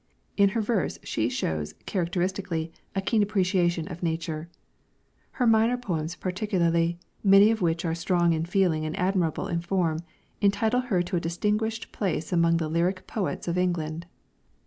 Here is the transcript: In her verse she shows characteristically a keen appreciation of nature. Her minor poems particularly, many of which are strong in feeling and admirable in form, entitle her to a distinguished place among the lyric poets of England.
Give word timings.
In 0.35 0.49
her 0.57 0.61
verse 0.61 0.97
she 1.03 1.29
shows 1.29 1.73
characteristically 1.85 2.73
a 2.95 3.01
keen 3.03 3.21
appreciation 3.21 3.87
of 3.87 4.01
nature. 4.01 4.49
Her 5.33 5.45
minor 5.45 5.77
poems 5.77 6.15
particularly, 6.15 6.97
many 7.23 7.51
of 7.51 7.61
which 7.61 7.85
are 7.85 7.93
strong 7.93 8.33
in 8.33 8.45
feeling 8.45 8.83
and 8.83 8.97
admirable 8.97 9.47
in 9.47 9.61
form, 9.61 9.99
entitle 10.41 10.81
her 10.81 11.03
to 11.03 11.17
a 11.17 11.21
distinguished 11.21 11.91
place 11.91 12.33
among 12.33 12.57
the 12.57 12.67
lyric 12.67 13.05
poets 13.05 13.47
of 13.47 13.59
England. 13.59 14.07